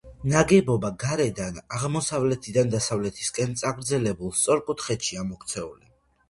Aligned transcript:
ნაგებობა 0.29 0.89
გარედან 1.03 1.59
აღმოსავლეთიდან 1.79 2.71
დასავლეთისაკენ 2.77 3.53
წაგრძელებულ 3.63 4.35
სწორკუთხედშია 4.41 5.29
მოქცეული. 5.29 5.89